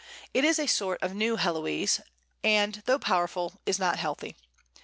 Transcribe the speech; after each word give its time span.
It 0.33 0.43
is 0.43 0.57
a 0.57 0.65
sort 0.65 0.97
of 1.03 1.13
New 1.13 1.37
Héloïse, 1.37 2.01
and, 2.43 2.81
though 2.87 2.97
powerful, 2.97 3.61
is 3.67 3.77
not 3.77 3.99
healthy. 3.99 4.35